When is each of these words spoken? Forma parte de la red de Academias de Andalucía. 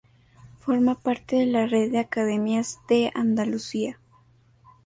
Forma 0.57 0.95
parte 0.95 1.35
de 1.35 1.45
la 1.45 1.67
red 1.67 1.91
de 1.91 1.99
Academias 1.99 2.79
de 2.89 3.11
Andalucía. 3.13 3.99